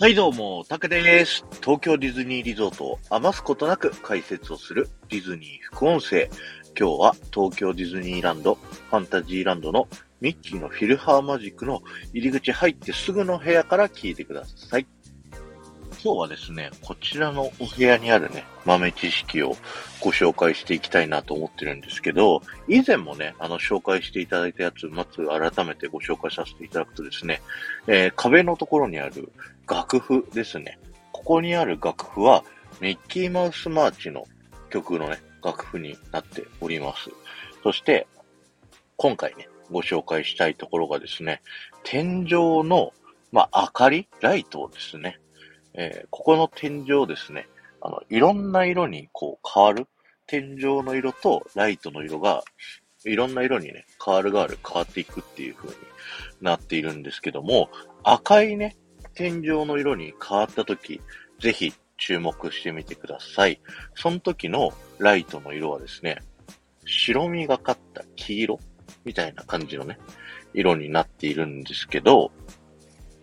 [0.00, 1.44] はいどうも、タクです。
[1.60, 6.30] 東京ディズニーリゾートを余すことなく解説をするディズニー副音声。
[6.78, 9.88] 今日は東京ディズニーランド、ファンタジーランドの
[10.20, 11.82] ミッキーのフィルハーマジックの
[12.12, 14.86] 入り口入ってすぐの部屋から聞いてください。
[16.00, 19.56] 今日はですね、こちらのお部屋にあるね、豆知識を
[20.00, 27.42] ご紹介していきたいなと思ってるんですけど、以前もね、あの、紹介していただいたやつ、まず改めてご紹介させていただくとですね、
[27.88, 29.32] えー、壁のところにある
[29.68, 30.78] 楽譜ですね。
[31.10, 32.44] ここにある楽譜は、
[32.80, 34.24] ミッキーマウスマーチの
[34.70, 37.10] 曲のね、楽譜になっております。
[37.64, 38.06] そして、
[38.96, 41.42] 今回ね、ご紹介したいところがですね、
[41.82, 42.92] 天井の、
[43.32, 45.18] まあ、明かりライトをですね、
[45.80, 47.48] えー、ここの天井ですね、
[47.80, 49.86] あの、いろんな色にこう変わる。
[50.26, 52.42] 天井の色とライトの色が、
[53.04, 55.74] いろんな色にね、変わる変わる変わっていくっていう風に
[56.42, 57.70] なっているんですけども、
[58.02, 58.76] 赤いね、
[59.14, 61.00] 天井の色に変わった時、
[61.40, 63.60] ぜひ注目してみてください。
[63.94, 66.18] その時のライトの色はですね、
[66.86, 68.60] 白みがかった黄色
[69.04, 69.96] みたいな感じのね、
[70.54, 72.32] 色になっているんですけど、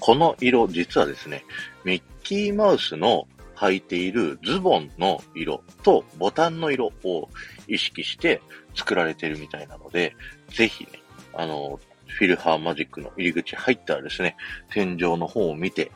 [0.00, 1.44] この色、実はですね、
[1.84, 7.28] ミッキーマウスの履いているズボンの色とボタンの色を
[7.66, 8.40] 意識して
[8.74, 10.14] 作られてるみたいなので、
[10.50, 11.02] ぜひね、
[11.34, 14.36] あの、フィルハーマジックの入り口入ったらですね、
[14.70, 15.90] 天井の方を見て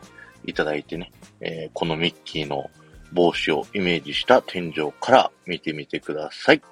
[0.45, 2.71] いただいてね、えー、このミッキーの
[3.13, 6.63] 帽子をイメージした天井から見てみてください。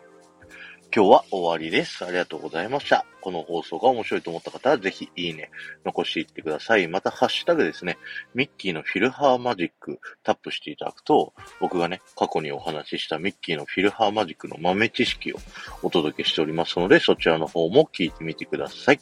[0.92, 2.04] 今日は終わりです。
[2.04, 3.06] ありがとうございました。
[3.20, 5.52] この放送が面白いと思った方は、ぜひいいね、
[5.84, 6.88] 残していってください。
[6.88, 7.96] また、ハッシュタグですね、
[8.34, 15.36] ミッキーのフィルハーマジックタップしていただくと、僕がね、過去にお話ししたミッキーのフィルハーマジックの豆知識を
[15.82, 19.00] お届けしておりますので、そちらの方も聞いてみてください。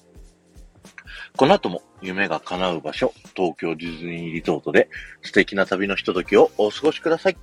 [1.39, 4.91] この後も夢が叶う場所、東京ディズニーリゾートで
[5.23, 7.37] 素敵な旅のひとときをお過ごしください。